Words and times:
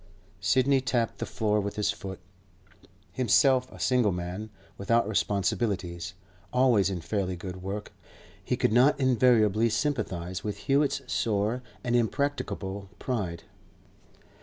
Sidney 0.39 0.81
tapped 0.81 1.19
the 1.19 1.27
floor 1.27 1.61
with 1.61 1.75
his 1.75 1.91
foot. 1.91 2.17
Himself 3.11 3.71
a 3.71 3.79
single 3.79 4.11
man, 4.11 4.49
without 4.75 5.07
responsibilities, 5.07 6.15
always 6.51 6.89
in 6.89 7.01
fairly 7.01 7.35
good 7.35 7.61
work, 7.61 7.93
he 8.43 8.57
could 8.57 8.73
not 8.73 8.99
invariably 8.99 9.69
sympathise 9.69 10.43
with 10.43 10.65
Hewett's 10.67 11.03
sore 11.05 11.61
and 11.83 11.95
impracticable 11.95 12.89
pride. 12.97 13.43